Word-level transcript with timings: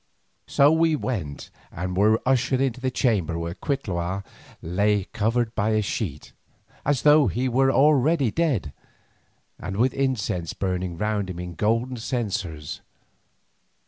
So 0.47 0.71
we 0.71 0.95
went 0.95 1.51
and 1.71 1.95
were 1.95 2.19
ushered 2.25 2.59
into 2.59 2.83
a 2.87 2.89
chamber 2.89 3.37
where 3.37 3.53
Cuitlahua 3.53 4.23
lay 4.63 5.03
covered 5.13 5.53
by 5.53 5.73
a 5.73 5.83
sheet, 5.83 6.33
as 6.83 7.03
though 7.03 7.27
he 7.27 7.47
were 7.47 7.71
already 7.71 8.31
dead, 8.31 8.73
and 9.59 9.77
with 9.77 9.93
incense 9.93 10.53
burning 10.53 10.97
round 10.97 11.29
him 11.29 11.37
in 11.37 11.53
golden 11.53 11.97
censers. 11.97 12.81